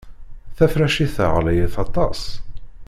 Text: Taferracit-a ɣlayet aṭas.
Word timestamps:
Taferracit-a 0.55 1.25
ɣlayet 1.35 1.75
aṭas. 1.83 2.21